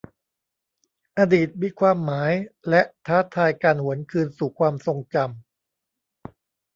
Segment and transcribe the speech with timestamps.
[1.17, 2.33] อดีตมีความหมาย
[2.69, 5.25] และท้าทายการหวนคืนสู่ความทรงจำ